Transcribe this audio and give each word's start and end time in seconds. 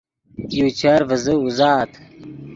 یو 0.57 0.67
چر 0.79 0.99
ڤیزے 1.09 1.33
اوزات 1.41 1.91